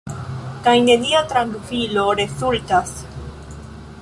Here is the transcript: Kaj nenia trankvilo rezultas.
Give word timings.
Kaj 0.67 0.73
nenia 0.87 1.21
trankvilo 1.33 2.07
rezultas. 2.23 2.99